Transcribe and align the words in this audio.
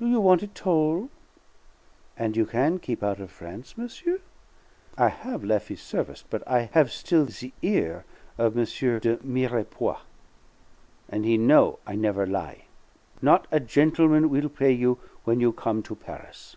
Do 0.00 0.06
you 0.08 0.20
want 0.20 0.42
it 0.42 0.56
tol'? 0.56 1.08
And 2.16 2.36
you 2.36 2.46
can 2.46 2.80
keep 2.80 3.00
out 3.04 3.20
of 3.20 3.30
France, 3.30 3.78
monsieur? 3.78 4.18
I 4.96 5.06
have 5.08 5.44
lef' 5.44 5.68
his 5.68 5.80
service, 5.80 6.24
but 6.28 6.42
I 6.48 6.62
have 6.72 6.90
still 6.90 7.26
the 7.26 7.52
ear 7.62 8.04
of 8.38 8.58
M. 8.58 8.64
de 8.64 9.18
Mirepoix, 9.22 10.00
and 11.08 11.24
he 11.24 11.36
know' 11.38 11.78
I 11.86 11.94
never 11.94 12.26
lie. 12.26 12.64
Not 13.22 13.46
a 13.52 13.60
gentleman 13.60 14.30
will 14.30 14.48
play 14.48 14.72
you 14.72 14.98
when 15.22 15.38
you 15.38 15.52
come 15.52 15.84
to 15.84 15.94
Paris." 15.94 16.56